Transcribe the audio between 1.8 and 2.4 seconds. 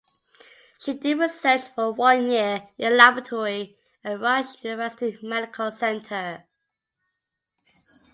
one